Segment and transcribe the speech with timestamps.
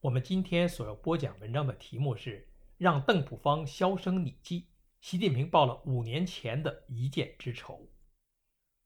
[0.00, 2.46] 我们今天所要播讲文章的题目是
[2.78, 4.68] “让邓普方销声匿迹”，
[5.02, 7.90] 习近平报了五年前的一箭之仇。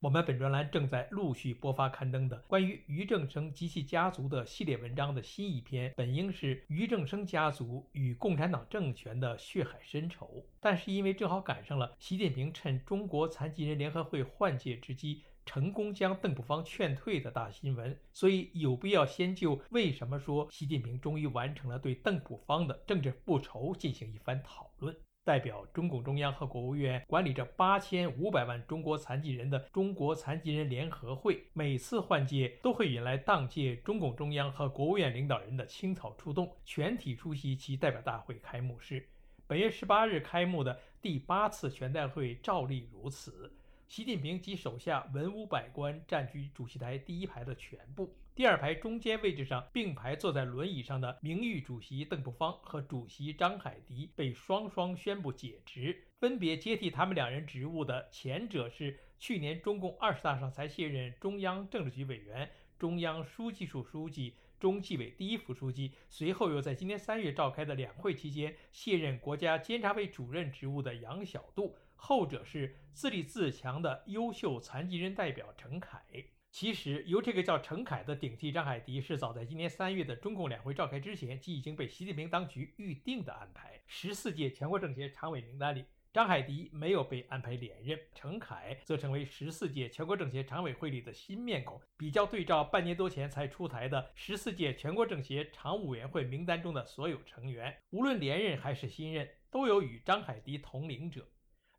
[0.01, 15.23] 我们本专栏正在陆续播发刊登的关于俞正声及其家族的系列文章的新一篇，本应是俞正声家族与共产党政权的血海深仇，但是因为正好赶上了习近平趁中国残疾人联合会换届之机。
[15.45, 24.97] 成功将邓普方劝退的大新闻，所以有必要先就为什么说习近平终于完成了对邓普方的政治复仇进行一番讨论。
[25.25, 39.09] 代表中共中央和国务院管理着八千五百万中国残疾人的中国残疾人联合会，每次换届都会引来当届中共中央和国务院领导人的倾巢出动，全体出席其代表大会开幕式。
[39.47, 43.53] 本月十八日开幕的第八次全代会照例如此。
[43.93, 71.77] 习近平及手下文武百官占据主席台第一排的全部，第二排中间位置上并排坐在轮椅上的名誉主席邓朴方和主席张海迪被双双宣布解职，分别接替他们两人职务的前者是去年中共二十大上才卸任中央政治局委员、中央书记处书记、中纪委第一副书记，随后又在今年三月召开的两会期间卸任国家监察委主任职务的杨晓渡。
[72.05, 76.03] 后者是自立自强的优秀残疾人代表陈凯。
[76.51, 83.81] 其实，由这个叫陈凯的顶替张海迪，是早在今年三月的中共两会召开之前，即已经被习近平当局预定的安排。
[83.87, 91.81] 十四届全国政协常委名单里，张海迪没有被安排连任，陈凯则成为十四届全国政协常委会里的新面孔。
[91.97, 101.29] 比较对照半年多前才出台的十四届全国政协常务委员会名单中的所有成员，无论连任还是新任，都有与张海迪同龄者。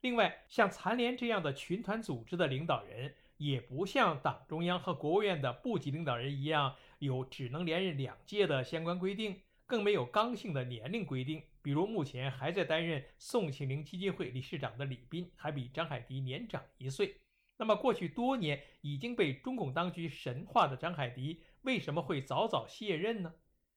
[0.03, 11.41] 另外，像残联这样的群团组织的领导人，也不像党中央和国务院的部级领导人一样有只能连任两届的相关规定，更没有刚性的年龄规定。
[11.61, 17.15] 比如，目前还在担任宋庆龄基金会理事长的李斌，还比张海迪年长一岁。
[17.55, 23.33] 那么，过去多年已经被中共当局神化的张海迪，为什么会早早卸任呢？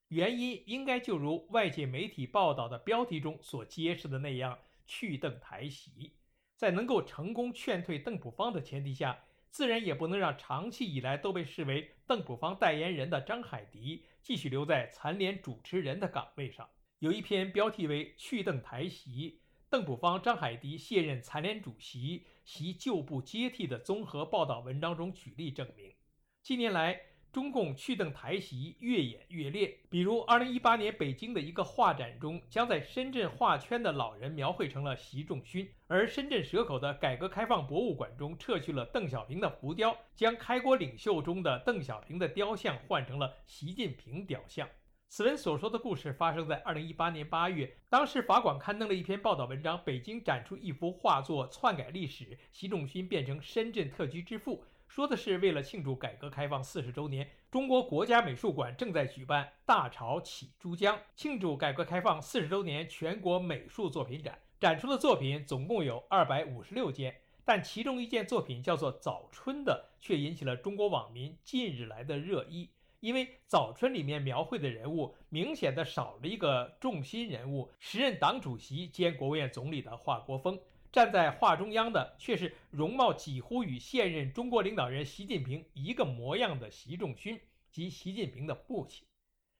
[0.08, 4.58] 原因应该就如外界媒体报道的标题中所揭示的那样。
[4.86, 6.12] 去邓台席，
[6.54, 16.68] 在能够成功劝退邓普方的前提下，自然也不能让长期以来都被视为邓普方代言人的张海迪继续留在残联主持人的岗位上。
[17.00, 25.94] 有一篇标题为“去邓台席，邓普方、张海迪卸任残联主席，习旧部接替”的综合报道文章中举例证明，
[26.42, 27.00] 近年来。
[27.36, 44.66] 中共去邓台席越演越烈，比如2018年北京的一个画展中，将在深圳画圈的老人描绘成了习仲勋；而深圳蛇口的改革开放博物馆中撤去了邓小平的浮雕，将开国领袖中的邓小平的雕像换成了习近平雕像。
[45.06, 54.64] 此文所说的故事发生在2018年8月，当时法广刊登了一篇报道文章，北京展出一幅画作，篡改历史，习仲勋变成深圳特区之父。
[54.88, 72.70] 说的是，为了庆祝改革开放四十周年，中国国家美术馆正在举办“大潮起珠江”庆祝改革开放四十周年全国美术作品展，展出的作品总共有二百五十六件，但其中一件作品叫做《早春》的，却引起了中国网民近日来的热议，
[73.00, 80.58] 因为《早春》里面描绘的人物明显的少了一个重心人物，时任党主席兼国务院总理的华国锋。
[80.96, 87.38] 站在画中央的却是容貌几乎与现任中国领导人习近平一个模样的习仲勋
[87.70, 89.06] 及习近平的父亲。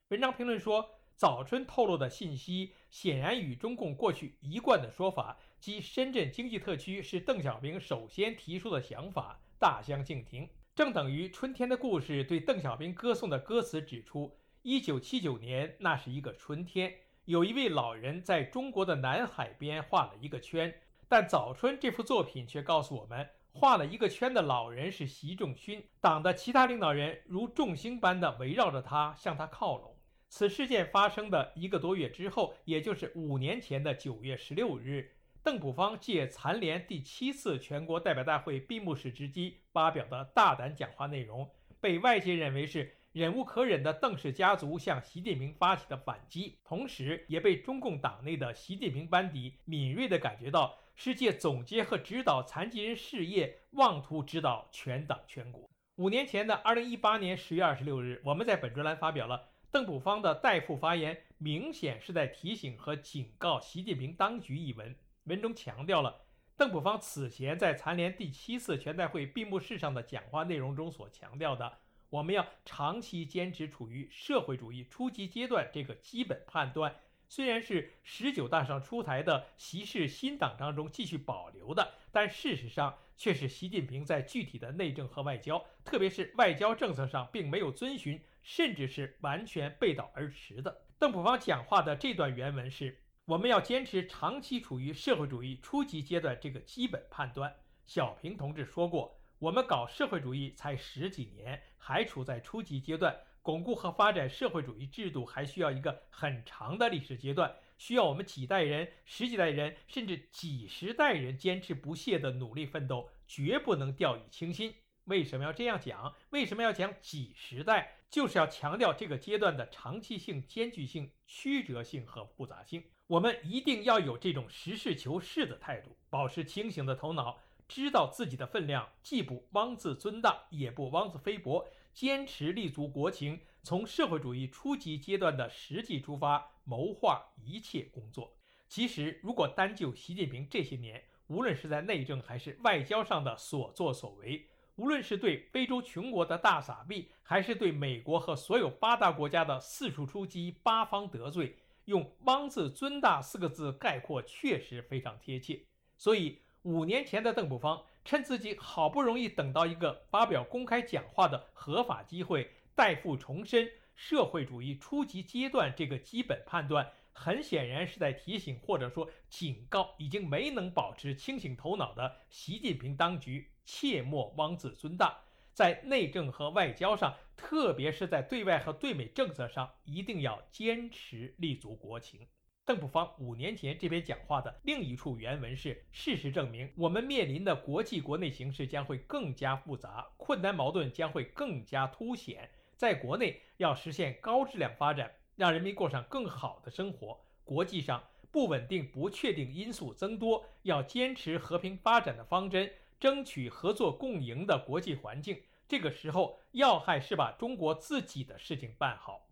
[0.08, 10.48] 文章评论说，早春透露的信息显然与中共过去一贯的说法，即深圳经济特区是邓小平首先提出的想法大相径庭。
[10.74, 16.94] 正等于《春天的故事》对邓小平歌颂的歌词指出，一九七九年那是一个春天，
[17.26, 20.74] 有一位老人在中国的南海边画了一个圈。
[21.08, 29.96] 但《早春》这幅作品却告诉我们，画了一个圈的老人是习仲勋，党的其他领导人如众星般的围绕着他，向他靠拢。
[30.28, 35.12] 此事件发生的一个多月之后，也就是五年前的九月十六日，
[35.44, 41.48] 邓普方借残联第七次全国代表大会闭幕式之机发表的大胆讲话内容，
[41.80, 55.66] 被外界认为是忍无可忍的邓氏家族向习近平发起的反击，同时也被中共党内的习近平班底敏锐地感觉到是借总结和指导残疾人事业，妄图指导全党全国。
[55.94, 64.94] 五年前的二零一八年十月二十六日，我们在本专栏发表了邓普方的代父发言，明显是在提醒和警告习近平当局一文。
[65.24, 71.78] 文中强调了邓普方此前在残联第七次全代会闭幕式上的讲话内容中所强调的。
[72.10, 76.94] 我们要长期坚持处于社会主义初级阶段这个基本判断，
[77.28, 90.82] 虽然是十九大上出台的习氏新党章中继续保留的，但事实上却是习近平在具体的内政和外交，特别是外交政策上并没有遵循，甚至是完全背道而驰的。
[90.98, 97.52] 邓普方讲话的这段原文是：我们要坚持长期处于社会主义初级阶段这个基本判断。
[97.84, 99.15] 小平同志说过。
[99.38, 114.74] 我们搞社会主义才十几年，还处在初级阶段，巩固和发展社会主义制度还需要一个很长的历史阶段，需要我们几代人、十几代人，甚至几十代人坚持不懈的努力奋斗，绝不能掉以轻心。
[115.04, 116.16] 为什么要这样讲？
[116.30, 117.92] 为什么要讲几十代？
[118.08, 122.82] 就是要强调这个阶段的长期性、艰巨性、曲折性和复杂性。
[123.08, 127.38] 我们一定要有这种实事求是的态度，保持清醒的头脑。
[127.68, 138.32] 知道自己的分量，既不妄自尊大，也不妄自菲薄，坚持立足国情，从社会主义初级阶段的实际出发，谋划一切工作。
[138.68, 144.46] 其实，如果单就习近平这些年，无论是在内政还是外交上的所作所为，
[144.76, 155.64] 无论是对非洲穷国的大撒币，还是对美国和所有发达国家的四处出击、八方得罪，用“妄自尊大”四个字概括，确实非常贴切。
[155.96, 156.40] 所以。
[156.66, 175.20] 五年前的邓普方趁自己好不容易等到一个发表公开讲话的合法机会，代父重申社会主义初级阶段这个基本判断，很显然是在提醒或者说警告已经没能保持清醒头脑的习近平当局，切莫妄自尊大，
[175.52, 182.26] 在内政和外交上，特别是在对外和对美政策上，一定要坚持立足国情。
[182.66, 192.50] 邓普方五年前这篇讲话的另一处原文是：事实证明，我们面临的国际国内形势将会更加复杂，困难矛盾将会更加凸显。
[192.76, 198.02] 在国内要实现高质量发展，让人民过上更好的生活；国际上
[198.32, 202.68] 不稳定、不确定因素增多，要坚持和平发展的方针，
[202.98, 205.40] 争取合作共赢的国际环境。
[205.68, 209.28] 这个时候，要害是把中国自己的事情办好，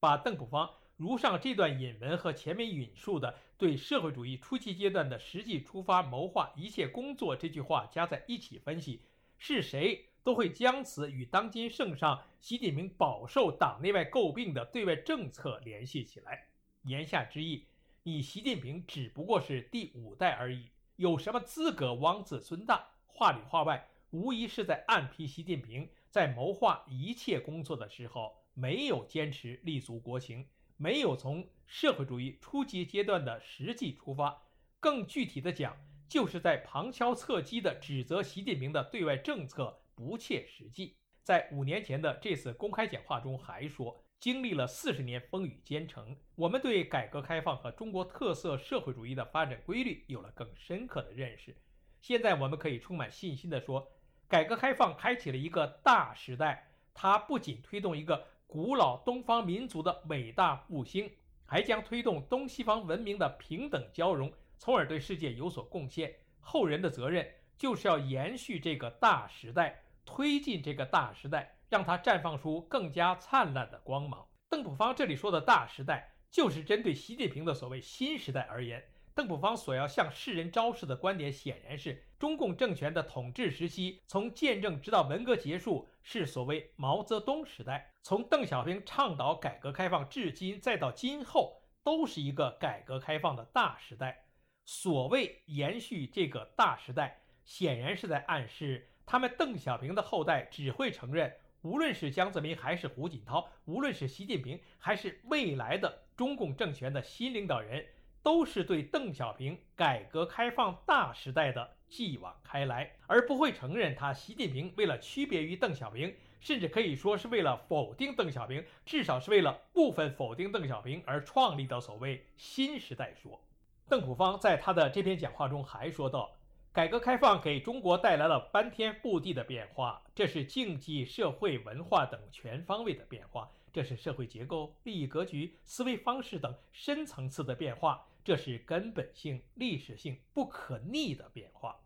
[0.00, 0.70] 把邓普方。
[1.00, 9.00] 如上这段引文和前面引述的对社会主义初期阶段的实际出发、谋划一切工作这句话加在一起分析，
[9.38, 16.48] 是谁都会将此与当今圣上习近平饱受党内外诟病的对外政策联系起来。
[16.82, 17.64] 言下之意，
[18.02, 22.86] 你习近平只不过是第五代而已，有什么资格妄自尊大？
[23.06, 30.46] 话里话外，无疑是在暗批习近平在谋划一切工作的时候没有坚持立足国情。
[30.82, 34.40] 没有从社会主义初级阶段的实际出发，
[34.80, 35.76] 更具体的讲，
[36.08, 40.96] 就是在旁敲侧击地指责习近平的对外政策不切实际。
[41.22, 51.54] 在五年前的这次公开讲话中，还说，经历了四十年风雨兼程，我们对改革开放和中国特色社会主义的发展规律有了更深刻的认识。
[52.00, 53.86] 现在我们可以充满信心地说，
[54.26, 58.26] 改革开放开启了一个大时代，它不仅推动一个。
[58.50, 61.08] 古老东方民族的伟大复兴，
[61.46, 66.12] 还将推动东西方文明的平等交融，从而对世界有所贡献。
[66.40, 67.24] 后人的责任
[67.56, 74.26] 就是要延续这个大时代，推进这个大时代，让它绽放出更加灿烂的光芒。
[74.48, 78.84] 邓普方这里说的大时代，就是针对习近平的所谓新时代而言。
[79.14, 94.26] 邓普方所要向世人昭示的观点，显然是中共政权的统治时期，从建政直到文革结束，是所谓毛泽东时代；从邓小平倡导改革开放至今，再到今后，都是一个改革开放的大时代。
[94.64, 107.84] 所谓延续这个大时代，显然是在暗示他们邓小平的后代只会承认，无论是江泽民还是胡锦涛，无论是习近平还是未来的中共政权的新领导人。
[108.22, 123.40] 都是对邓小平改革开放大时代的继往开来，而不会承认他习近平为了区别于邓小平，甚至可以说是为了否定邓小平，至少是为了部分否定邓小平而创立的所谓新时代说。
[123.88, 126.30] 邓普方在他的这篇讲话中还说到，
[126.72, 141.76] 改革开放给中国带来了翻天覆地的变化，这是经济、社会、文化等全方位的变化，这是社会结构、利益格局、思维方式等深层次的变化，这是根本性、历史性、不可逆的变化。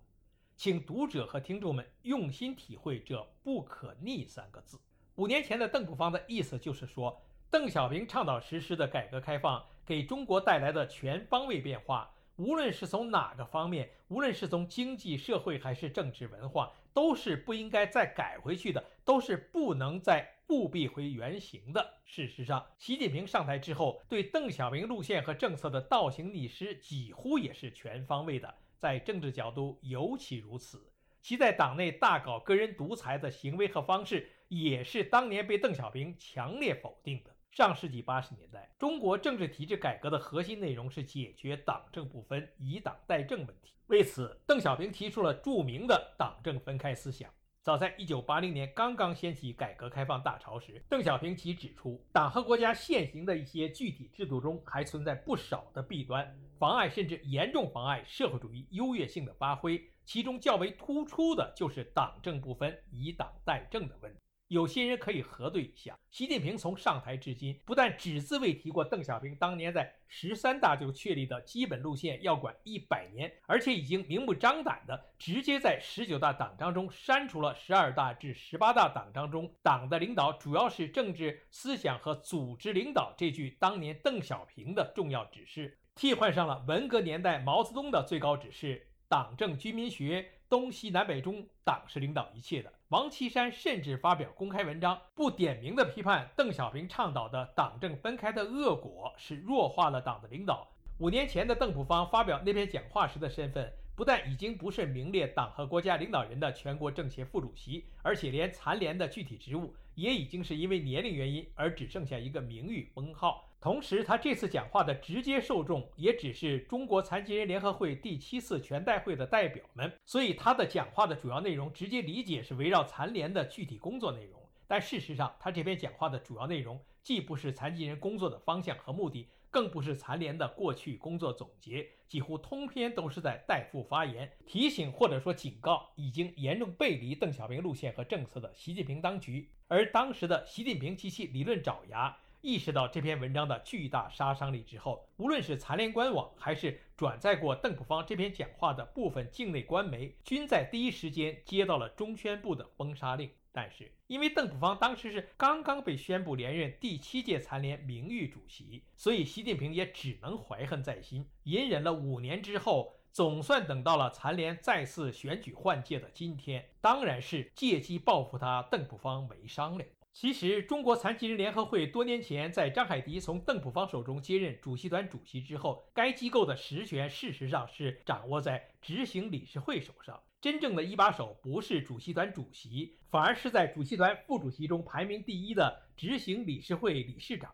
[0.57, 4.79] 请读者和听众们用心体会这“不可逆”三个字。
[5.17, 12.11] 五年前的邓普方的意思就是说，邓小平倡导实施的改革开放给中国带来的全方位变化。
[12.37, 22.01] 无论是从哪个方面，无论是从经济社会还是政治文化，都是不应该再改回去的，都是不能再务必回原形的。
[22.05, 30.91] 事实上，习近平上台之后，对邓小平路线和政策的倒行逆施，几乎也是全方位的，在政治角度尤其如此。
[31.23, 37.35] 其在党内大搞个人独裁的行为和方式，也是当年被邓小平强烈否定的。
[37.51, 43.73] 上世纪八十年代，中国政治体制改革的核心内容是解决党政不分、以党代政问题。
[43.87, 47.33] 为此，邓小平提出了著名的党政分开思想。
[47.65, 59.83] 早在一九八零年刚刚掀起改革开放大潮时，邓小平即指出，党和国家现行的一些具体制度中还存在不少的弊端，妨碍甚至严重妨碍社会主义优越性的发挥。
[60.05, 64.24] 其中较为突出的就是党政不分、以党代政的问题。
[64.49, 90.31] 有些人可以核对一下，习近平从上台至今，不但只字未提过邓小平当年在十三大就确立的基本路线要管一百年，而且已经明目张胆的直接在十九大党章中删除了十二大至十八大党章中“党的领导主要是政治思想和组织领导”这句当年邓小平的重要指示，替换上了文革年代毛泽东的最高指示“党政军民学”。
[90.55, 92.73] 东西南北中，党是领导一切的。
[92.91, 100.69] 王岐山甚至发表公开文章，不点名的批判邓小平倡导的党政分开的恶果是弱化了党的领导。
[101.01, 113.49] 五年前的邓普方发表那篇讲话时的身份，不但已经不是名列党和国家领导人的全国政协副主席，而且连残联的具体职务也已经是因为年龄原因而只剩下一个名誉封号。
[113.61, 124.41] 同时，他这次讲话的直接受众也只是中国残疾人联合会第七次全代会的代表们，所以他的讲话的主要内容直接理解是围绕残联的具体工作内容。
[124.67, 139.49] 但事实上，他这篇讲话的主要内容既不是残疾人工作的方向和目的，更不是残联的过去工作总结，几乎通篇都是在代父发言，提醒或者说警告已经严重背离邓小平路线和政策的习近平当局。
[139.69, 142.17] 而当时的习近平及其理论爪牙。
[142.41, 153.31] 意识到这篇文章的巨大杀伤力之后，无论是残联官网，还是转载过邓普方这篇讲话的部分境内官媒，均在第一时间接到了中宣部的封杀令。
[153.57, 169.85] 但是，因为邓普方当时是刚刚被宣布连任第七届残联名誉主席，所以习近平也只能怀恨在心，隐忍了五年之后，总算等到了残联再次选举换届的今天，当然是借机报复他邓普方为商了。
[170.13, 180.21] 其实，中国残疾人联合会多年前在张海迪从邓普方手中接任主席团主席之后，该机构的实权事实上是掌握在执行理事会手上。
[180.45, 187.51] 真正的一把手不是主席团主席，反而是在主席团副主席中排名第一的执行理事会理事长。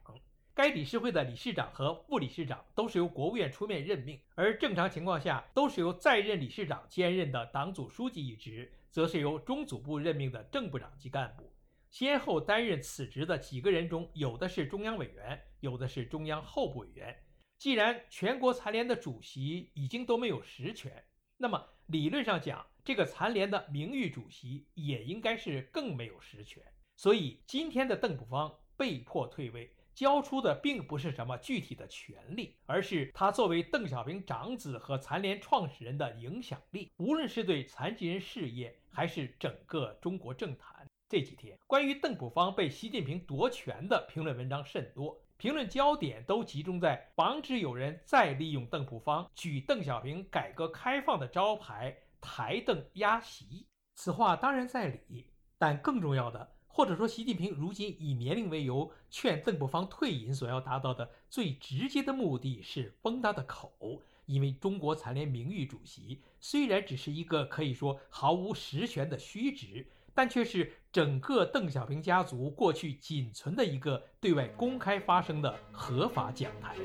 [0.52, 11.49] 该理事会的理事长和副理事长都是由国务院出面任命，而正常情况下都是由在任理事长兼任的党组书记一职，则是由中组部任命的正部长级干部。
[11.90, 17.16] 先后担任此职的几个人中，有的是中央委员，有的是中央候补委员。
[17.56, 21.04] 既然全国残联的主席已经都没有实权，
[21.42, 26.62] 那么理论上讲，这个残联的名誉主席也应该是更没有实权。
[26.97, 40.87] 所以今天的邓普方被迫退位，交出的并不是什么具体的权利，而是他作为邓小平长子和残联创始人的影响力，无论是对残疾人事业，还是整个中国政坛。
[41.09, 53.66] 这几天，关于邓普方被习近平夺权的评论文章甚多，评论焦点都集中在防止有人再利用邓普方举邓小平改革开放的招牌抬邓压席。
[53.94, 55.25] 此话当然在理，
[55.56, 69.87] 但更重要的，或者说习近平如今以年龄为由劝邓普方退隐所要达到的最直接的目的是封他的口，因为中国残联名誉主席虽然只是一个可以说毫无实权的虚职。
[70.20, 76.76] 但却是整个邓小平家族过去仅存的一个对外公开发声的合法讲台。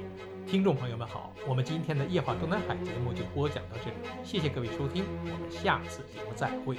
[0.48, 6.77] 听众朋友们好，我们今天的夜话中南海节目就播讲到这里，谢谢各位收听，我们下次节目再会。